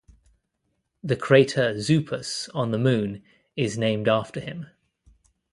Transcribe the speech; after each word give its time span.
The 1.03 1.15
crater 1.15 1.75
Zupus 1.79 2.49
on 2.55 2.71
the 2.71 2.79
Moon 2.79 3.21
is 3.55 3.77
named 3.77 4.07
after 4.07 4.39
him. 4.39 4.65